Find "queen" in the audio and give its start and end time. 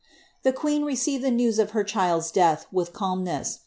0.51-0.83